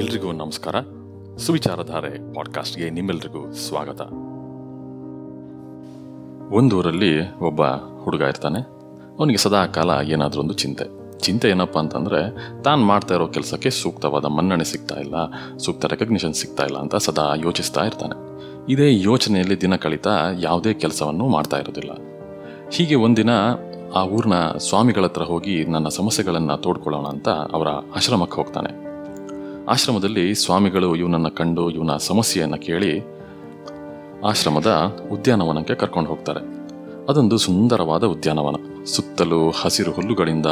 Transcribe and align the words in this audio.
ಎಲ್ರಿಗೂ 0.00 0.32
ನಮಸ್ಕಾರ. 0.32 0.74
ಸುವಿಚಾರಧಾರೆ 1.38 2.34
ಪಾಡ್ಕಾಸ್ಟ್ಗೆ 2.34 2.90
ನಿಮ್ಮೆಲ್ರಿಗೂ 2.90 3.52
ಸ್ವಾಗತ. 3.52 4.00
ಒಂದೂರಲ್ಲಿ 6.52 7.38
ಒಬ್ಬ 7.38 7.62
ಹುಡುಗ 8.04 8.20
ಇರ್ತಾನೆ. 8.20 8.60
ಅವನಿಗೆ 9.18 9.38
ಸದಾ 9.38 9.66
ಕಾಲ 9.66 9.90
ಏನಾದರೂ 10.04 10.40
ಒಂದು 10.40 10.54
ಚಿಂತೆ. 10.54 11.18
ಚಿಂತೆ 11.18 11.50
ಏನಪ್ಪ 11.50 11.78
ಅಂತಂದರೆ, 11.78 12.34
ತಾನು 12.62 12.84
ಮಾಡ್ತಾ 12.84 13.14
ಇರೋ 13.14 13.26
ಕೆಲಸಕ್ಕೆ 13.26 13.70
ಸೂಕ್ತವಾದ 13.70 14.24
ಮನ್ನಣೆ 14.24 14.64
ಸಿಗ್ತಾ 14.64 14.94
ಇಲ್ಲ, 14.94 15.14
ಸೂಕ್ತ 15.56 15.84
ರೆಕಗ್ನಿಷನ್ 15.84 16.34
ಸಿಗ್ತಾ 16.34 16.64
ಇಲ್ಲ 16.64 16.76
ಅಂತ 16.76 16.96
ಸದಾ 16.96 17.34
ಯೋಚಿಸ್ತಾ 17.34 17.84
ಇರ್ತಾನೆ. 17.84 18.14
ಇದೇ 18.72 19.02
ಯೋಚನೆಯಲ್ಲಿ 19.02 19.60
ದಿನ 19.60 19.76
ಕಳೀತಾ 19.76 20.10
ಯಾವುದೇ 20.40 20.74
ಕೆಲಸವನ್ನು 20.74 21.28
ಮಾಡ್ತಾ 21.28 21.58
ಇರೋದಿಲ್ಲ. 21.58 21.90
ಹೀಗೆ 22.70 22.94
ಒಂದಿನ 22.94 23.30
ಆ 23.94 24.04
ಊರಿನ 24.04 24.34
ಸ್ವಾಮಿಗಳ 24.56 25.04
ಹತ್ರ 25.04 25.22
ಹೋಗಿ 25.22 25.64
ನನ್ನ 25.64 25.88
ಸಮಸ್ಯೆಗಳನ್ನು 25.88 26.56
ತೋಡ್ಕೊಳ್ಳೋಣ 26.56 27.06
ಅಂತ 27.06 27.28
ಅವರ 27.28 27.68
ಆಶ್ರಮಕ್ಕೆ 27.68 28.36
ಹೋಗ್ತಾನೆ. 28.36 28.89
ಆಶ್ರಮದಲ್ಲಿ 29.70 30.34
ಸ್ವಾಮಿಗಳು 30.34 30.96
ಇವನನ್ನು 30.96 31.30
ಕಂಡು 31.30 31.70
ಇವನ 31.70 31.96
ಸಮಸ್ಯೆಯನ್ನು 31.96 32.58
ಕೇಳಿ 32.58 33.00
ಆಶ್ರಮದ 34.26 34.96
ಉದ್ಯಾನವನಕ್ಕೆ 35.12 35.74
ಕರ್ಕೊಂಡು 35.74 36.10
ಹೋಗ್ತಾರೆ. 36.10 36.40
ಅದೊಂದು 37.08 37.38
ಸುಂದರವಾದ 37.38 38.04
ಉದ್ಯಾನವನ. 38.04 38.84
ಸುತ್ತಲೂ 38.84 39.50
ಹಸಿರು 39.50 39.92
ಹುಲ್ಲುಗಳಿಂದ, 39.92 40.46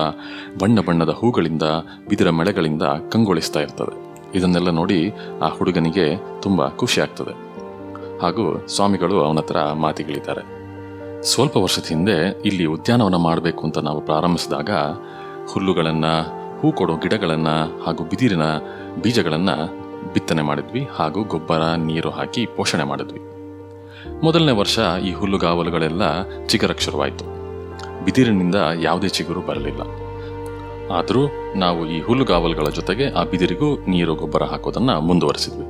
ಬಣ್ಣ 0.59 0.81
ಬಣ್ಣದ 0.81 1.09
ಹೂಗಳಿಂದ, 1.09 1.63
ಬಿದಿರ 2.09 2.31
ಮಳೆಗಳಿಂದ 2.31 2.83
ಕಂಗೊಳಿಸ್ತಾ 2.83 3.61
ಇರ್ತದೆ. 3.61 4.15
ಇದನ್ನೆಲ್ಲ 4.39 4.71
ನೋಡಿ 4.71 5.11
ಆ 5.43 5.49
ಹುಡುಗನಿಗೆ 5.49 6.17
ತುಂಬ 6.43 6.69
ಖುಷಿ 6.69 7.01
ಆಗ್ತದೆ. 7.01 7.33
ಹಾಗೂ 8.23 8.67
ಸ್ವಾಮಿಗಳು 8.67 9.21
ಅವನ 9.21 9.37
ಹತ್ರ 9.37 9.57
ಮಾತಿಗಳಿದ್ದಾರೆ. 9.75 10.59
ಸ್ವಲ್ಪ 11.23 11.57
ವರ್ಷದ 11.57 11.85
ಹಿಂದೆ 11.89 12.43
ಇಲ್ಲಿ 12.45 12.65
ಉದ್ಯಾನವನ 12.65 13.17
ಮಾಡಬೇಕು 13.17 13.65
ಅಂತ 13.65 13.79
ನಾವು 13.79 14.01
ಪ್ರಾರಂಭಿಸಿದಾಗ 14.01 14.71
ಹುಲ್ಲುಗಳನ್ನು 15.53 16.38
ಹೂ 16.61 16.73
ಕೊಡೋ 16.73 16.97
ಗಿಡಗಳನ್ನು 16.97 17.85
ಹಾಗೂ 17.85 18.05
ಬಿದಿರಿನ 18.05 18.43
ಬೀಜಗಳನ್ನು 19.03 19.57
ಬಿತ್ತನೆ 20.13 20.43
ಮಾಡಿದ್ವಿ 20.43 20.89
ಹಾಗೂ 20.99 21.25
ಗೊಬ್ಬರ, 21.25 21.63
ನೀರು 21.75 22.11
ಹಾಕಿ 22.11 22.47
ಪೋಷಣೆ 22.57 22.85
ಮಾಡಿದ್ವಿ. 22.85 23.21
ಮೊದಲನೇ 24.25 24.53
ವರ್ಷ 24.53 24.79
ಈ 25.05 25.13
ಹುಲ್ಲುಗಾವಲುಗಳೆಲ್ಲ 25.13 26.03
ಚಿಗುರಕ್ಕೆ 26.47 26.85
ಶುರುವಾಯಿತು. 26.85 27.25
ಬಿದಿರಿನಿಂದ 28.05 28.55
ಯಾವುದೇ 28.83 29.09
ಚಿಗುರು 29.09 29.41
ಬರಲಿಲ್ಲ. 29.41 29.81
ಆದರೂ 30.93 31.23
ನಾವು 31.57 31.87
ಈ 31.87 32.01
ಹುಲ್ಲುಗಾವಲುಗಳ 32.01 32.69
ಜೊತೆಗೆ 32.69 33.11
ಆ 33.11 33.25
ಬಿದಿರಿಗೂ 33.25 33.77
ನೀರು, 33.89 34.15
ಗೊಬ್ಬರ 34.15 34.43
ಹಾಕೋದನ್ನು 34.43 35.01
ಮುಂದುವರಿಸಿದ್ವಿ. 35.01 35.67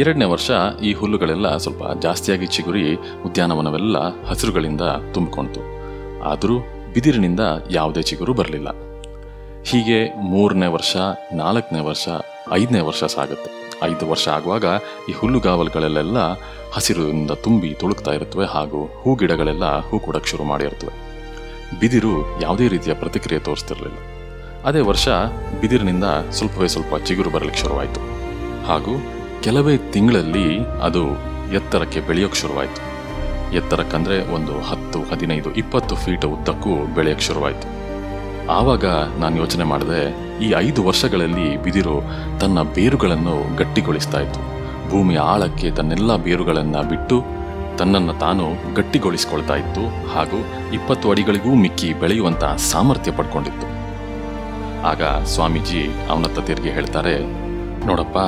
ಎರಡನೇ 0.00 0.24
ವರ್ಷ 0.24 0.50
ಈ 0.82 0.92
ಹುಲ್ಲುಗಳೆಲ್ಲ 0.92 1.56
ಸ್ವಲ್ಪ 1.56 1.98
ಜಾಸ್ತಿಯಾಗಿ 1.98 2.46
ಚಿಗುರಿ 2.46 2.94
ಉದ್ಯಾನವನವೆಲ್ಲ 2.94 4.24
ಹಸಿರುಗಳಿಂದ 4.24 4.80
ತುಂಬಿಕೊಂಡಿತು 5.14 5.62
ಆದರೂ 6.22 6.58
ಬಿದಿರಿನಿಂದ 6.94 7.40
ಯಾವುದೇ 7.70 8.02
ಚಿಗುರು 8.02 8.32
ಬರಲಿಲ್ಲ. 8.32 8.85
ಹೀಗೆ 9.68 10.14
ಮೂರನೇ 10.14 10.66
ವರ್ಷ, 10.66 10.96
ನಾಲ್ಕನೇ 11.32 11.80
ವರ್ಷ, 11.80 12.08
ಐದನೇ 12.52 12.80
ವರ್ಷ 12.80 13.04
ಸಾಗುತ್ತೆ. 13.04 13.50
ಐದು 13.82 14.10
ವರ್ಷ 14.10 14.28
ಆಗುವಾಗ 14.28 14.64
ಈ 15.08 15.12
ಹುಲ್ಲುಗಾವಲುಗಳಲ್ಲೆಲ್ಲ 15.12 16.18
ಹಸಿರಿನಿಂದ 16.72 17.30
ತುಂಬಿ 17.30 17.74
ತುಳುಕ್ತಾ 17.74 18.10
ಇರುತ್ತವೆ 18.10 18.46
ಹಾಗೂ 18.46 18.86
ಹೂ 18.86 19.14
ಗಿಡಗಳೆಲ್ಲ 19.14 19.78
ಹೂ 19.78 19.98
ಕೊಡಕ್ಕೆ 19.98 20.30
ಶುರು 20.30 20.44
ಮಾಡಿರ್ತವೆ 20.44 20.94
ಬಿದಿರು 21.80 22.40
ಯಾವುದೇ 22.40 22.68
ರೀತಿಯ 22.68 22.94
ಪ್ರತಿಕ್ರಿಯೆ 22.94 23.40
ತೋರಿಸ್ತಿರಲಿಲ್ಲ. 23.40 23.98
ಅದೇ 24.64 24.80
ವರ್ಷ 24.80 25.08
ಬಿದಿರಿನಿಂದ 25.60 26.04
ಸ್ವಲ್ಪವೇ 26.30 26.68
ಸ್ವಲ್ಪ 26.68 27.04
ಚಿಗುರು 27.04 27.30
ಬರಲಿಕ್ಕೆ 27.30 27.60
ಶುರುವಾಯಿತು. 27.60 28.00
ಹಾಗೂ 28.66 28.94
ಕೆಲವೇ 29.42 29.76
ತಿಂಗಳಲ್ಲಿ 29.76 30.58
ಅದು 30.82 31.02
ಎತ್ತರಕ್ಕೆ 31.54 32.00
ಬೆಳೆಯೋಕ್ಕೆ 32.00 32.40
ಶುರುವಾಯಿತು. 32.40 32.82
ಎತ್ತರಕ್ಕಂದರೆ 33.56 34.34
ಒಂದು 34.34 34.60
ಹತ್ತು, 34.60 35.02
ಹದಿನೈದು, 35.02 35.54
ಇಪ್ಪತ್ತು 35.54 35.96
ಫೀಟ್ 35.96 36.24
ಉದ್ದಕ್ಕೂ 36.24 36.94
ಬೆಳೆಯೋಕ್ಕೆ 36.94 37.26
ಶುರುವಾಯಿತು. 37.26 37.85
ಆವಾಗ 38.50 38.86
ನಾನು 39.22 39.34
ಯೋಚನೆ 39.36 39.64
ಮಾಡಿದೆ, 39.64 40.02
ಈ 40.44 40.48
ಐದು 40.66 40.80
ವರ್ಷಗಳಲ್ಲಿ 40.84 41.46
ಬಿದಿರು 41.64 41.94
ತನ್ನ 42.40 42.62
ಬೇರುಗಳನ್ನು 42.76 43.34
ಗಟ್ಟಿಗೊಳಿಸ್ತಾ 43.56 44.20
ಇತ್ತು. 44.20 44.42
ಭೂಮಿಯ 44.90 45.20
ಆಳಕ್ಕೆ 45.32 45.68
ತನ್ನೆಲ್ಲ 45.70 46.16
ಬೇರುಗಳನ್ನು 46.16 46.82
ಬಿಟ್ಟು 46.88 47.16
ತನ್ನನ್ನು 47.78 48.14
ತಾನು 48.20 48.44
ಗಟ್ಟಿಗೊಳಿಸ್ಕೊಳ್ತಾ 48.74 49.56
ಇತ್ತು 49.56 49.82
ಹಾಗೂ 50.12 50.38
ಇಪ್ಪತ್ತು 50.72 51.06
ಅಡಿಗಳಿಗೂ 51.10 51.54
ಮಿಕ್ಕಿ 51.54 51.88
ಬೆಳೆಯುವಂಥ 51.92 52.44
ಸಾಮರ್ಥ್ಯ 52.70 53.12
ಪಡ್ಕೊಂಡಿತ್ತು. 53.12 53.66
ಆಗ 54.90 55.02
ಸ್ವಾಮೀಜಿ 55.24 55.82
ಅವನತ್ತ 56.10 56.46
ತಿರುಗಿ 56.48 56.70
ಹೇಳ್ತಾರೆ, 56.70 57.16
ನೋಡಪ್ಪ, 57.86 58.18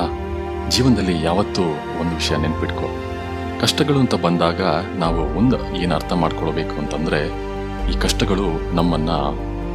ಜೀವನದಲ್ಲಿ 0.75 1.15
ಯಾವತ್ತೂ 1.23 1.65
ಒಂದು 2.01 2.13
ವಿಷಯ 2.15 2.35
ನೆನ್ಪಿಟ್ಕೊ. 2.35 2.87
ಕಷ್ಟಗಳು 3.61 3.99
ಅಂತ 3.99 4.15
ಬಂದಾಗ 4.25 4.61
ನಾವು 5.03 5.21
ಒಂದು, 5.39 5.57
ಏನು 5.75 5.93
ಅರ್ಥ 5.95 6.13
ಮಾಡ್ಕೊಳ್ಬೇಕು 6.13 6.75
ಅಂತಂದರೆ, 6.81 7.21
ಈ 7.91 7.95
ಕಷ್ಟಗಳು 7.99 8.75
ನಮ್ಮನ್ನ 8.75 9.11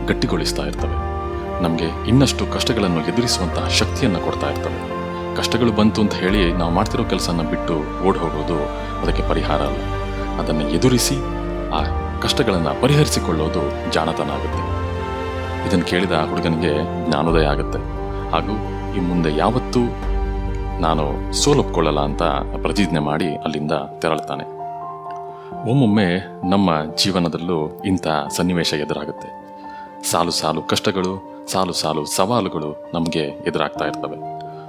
ಗಟ್ಟಿಗೊಳಿಸ್ತಾ 0.06 0.62
ಇರ್ತವೆ. 0.62 1.14
ನಮಗೆ 1.62 2.08
ಇನ್ನಷ್ಟು 2.08 2.46
ಕಷ್ಟಗಳನ್ನು 2.46 3.00
ಎದುರಿಸುವಂತಹ 3.00 3.68
ಶಕ್ತಿಯನ್ನು 3.68 4.20
ಕೊಡ್ತಾ 4.20 4.50
ಇರ್ತವೆ. 4.50 4.94
ಕಷ್ಟಗಳು 5.36 5.72
ಬಂತು 5.72 6.00
ಅಂತ 6.00 6.14
ಹೇಳಿ 6.14 6.52
ನಾವು 6.52 6.72
ಮಾಡ್ತಿರೋ 6.72 7.04
ಕೆಲಸನ 7.04 7.42
ಬಿಟ್ಟು 7.50 8.04
ಓಡ್ 8.06 8.18
ಹೋಗೋದು 8.18 8.66
ಅದಕ್ಕೆ 9.02 9.28
ಪರಿಹಾರ 9.28 9.60
ಅಲ್ಲ. 9.62 9.82
ಅದನ್ನು 10.38 10.68
ಎದುರಿಸಿ 10.68 11.14
ಆ 11.70 11.82
ಕಷ್ಟಗಳನ್ನು 12.20 12.82
ಪರಿಹರಿಸಿಕೊಳ್ಳೋದು 12.82 13.92
ಜಾಣತನ 13.92 14.30
ಆಗುತ್ತೆ. 14.30 14.84
ಇದನ್ನು 15.68 15.84
ಕೇಳಿದ 15.84 16.12
ಹುಡುಗನಿಗೆ 16.12 16.74
ಜ್ಞಾನೋದಯ 17.08 17.46
ಆಗುತ್ತೆ. 17.46 17.78
ಹಾಗೂ 18.30 18.52
ಈ 18.96 19.00
ಮುಂದೆ 19.00 19.36
ಯಾವತ್ತೂ 19.36 19.80
ನಾನು 20.80 21.32
ಸೋಲೊಪ್ಕೊಳ್ಳಲ್ಲ 21.32 22.00
ಅಂತ 22.00 22.22
ಪ್ರತಿಜ್ಞೆ 22.62 22.98
ಮಾಡಿ 22.98 23.36
ಅಲ್ಲಿಂದ 23.36 23.72
ತೆರಳ್ತಾನೆ. 23.98 24.44
ಒಮ್ಮೊಮ್ಮೆ 25.70 26.26
ನಮ್ಮ 26.50 26.70
ಜೀವನದಲ್ಲೂ 26.94 27.82
ಇಂಥ 27.84 28.06
ಸನ್ನಿವೇಶ 28.30 28.74
ಎದುರಾಗುತ್ತೆ. 28.74 29.43
ಸಾಲು 30.10 30.30
ಸಾಲು 30.30 30.62
ಕಷ್ಟಗಳು, 30.62 31.44
ಸಾಲು 31.52 31.72
ಸಾಲು 31.72 32.04
ಸವಾಲುಗಳು 32.04 32.90
ನಮಗೆ 32.94 33.20
ಎದುರಾಗ್ತಾ 33.20 33.84
ಇರ್ತವೆ. 33.84 34.16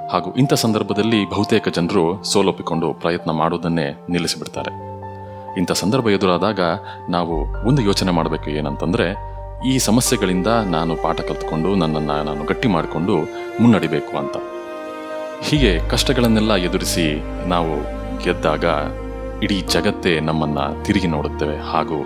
ಹಾಗೂ 0.08 0.34
ಇಂಥ 0.34 0.54
ಸಂದರ್ಭದಲ್ಲಿ 0.54 1.30
ಬಹುತೇಕ 1.30 1.68
ಜನರು 1.68 2.24
ಸೋಲೊಪ್ಪಿಕೊಂಡು 2.24 2.94
ಪ್ರಯತ್ನ 2.94 3.32
ಮಾಡೋದನ್ನೇ 3.32 4.06
ನಿಲ್ಲಿಸಿಬಿಡ್ತಾರೆ. 4.10 4.72
ಇಂಥ 5.58 5.72
ಸಂದರ್ಭ 5.72 6.10
ಎದುರಾದಾಗ 6.10 6.60
ನಾವು 7.10 7.68
ಒಂದು 7.68 7.82
ಯೋಚನೆ 7.82 8.12
ಮಾಡಬೇಕು 8.12 8.50
ಏನಂತಂದರೆ, 8.50 9.08
ಈ 9.70 9.78
ಸಮಸ್ಯೆಗಳಿಂದ 9.78 10.48
ನಾನು 10.48 10.96
ಪಾಠ 10.96 11.22
ಕಲ್ತ್ಕೊಂಡು 11.22 11.76
ನನ್ನನ್ನು 11.76 12.24
ನಾನು 12.24 12.46
ಗಟ್ಟಿ 12.46 12.68
ಮಾಡಿಕೊಂಡು 12.68 13.16
ಮುನ್ನಡಿಬೇಕು 13.62 14.18
ಅಂತ. 14.18 14.38
ಹೀಗೆ 15.42 15.90
ಕಷ್ಟಗಳನ್ನೆಲ್ಲ 15.90 16.56
ಎದುರಿಸಿ 16.56 17.22
ನಾವು 17.48 17.74
ಗೆದ್ದಾಗ 18.24 18.66
ಇಡೀ 19.44 19.62
ಜಗತ್ತೇ 19.62 20.20
ನಮ್ಮನ್ನು 20.20 20.84
ತಿರುಗಿ 20.84 21.08
ನೋಡುತ್ತೇವೆ 21.08 21.58
ಹಾಗೂ 21.58 22.00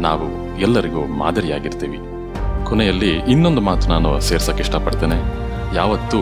ನಾವು 0.00 0.58
ಎಲ್ಲರಿಗೂ 0.60 1.06
ಮಾದರಿಯಾಗಿರ್ತೀವಿ. 1.06 2.11
ಕೊನೆಯಲ್ಲಿ 2.72 3.10
ಇನ್ನೊಂದು 3.10 3.60
ಮಾತು 3.60 3.88
ನಾನು 3.88 4.20
ಸೇರ್ಸಕ್ಕೆ 4.20 4.62
ಇಷ್ಟಪಡ್ತೇನೆ. 4.62 5.16
ಯಾವತ್ತೂ 5.76 6.18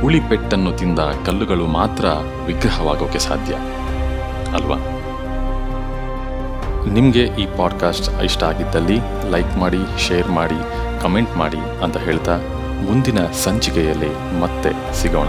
ಹುಳಿ 0.00 0.20
ಪೆಟ್ಟನ್ನು 0.20 0.72
ತಿಂದ 0.72 0.98
ಕಲ್ಲುಗಳು 0.98 1.66
ಮಾತ್ರ 1.66 2.04
ವಿಗ್ರಹವಾಗೋಕೆ 2.46 3.18
ಸಾಧ್ಯ. 3.18 3.54
ಅಲ್ವಾ? 4.54 4.76
ನಿಮಗೆ 6.92 7.22
ಈ 7.22 7.46
ಪಾಡ್ಕಾಸ್ಟ್ 7.56 8.22
ಇಷ್ಟ 8.22 8.44
ಆಗಿದ್ದಲ್ಲಿ 8.44 8.98
ಲೈಕ್ 9.30 9.56
ಮಾಡಿ, 9.58 9.78
ಶೇರ್ 10.08 10.28
ಮಾಡಿ, 10.28 10.54
ಕಮೆಂಟ್ 11.02 11.36
ಮಾಡಿ 11.36 11.82
ಅಂತ 11.82 11.96
ಹೇಳ್ತಾ 11.96 12.36
ಮುಂದಿನ 12.90 13.26
ಸಂಚಿಕೆಯಲ್ಲಿ 13.44 14.40
ಮತ್ತೆ 14.40 14.94
ಸಿಗೋಣ. 14.94 15.28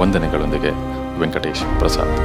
ವಂದನೆಗಳೊಂದಿಗೆ 0.00 0.70
ವೆಂಕಟೇಶ್ 1.18 1.78
ಪ್ರಸಾದ್. 1.78 2.16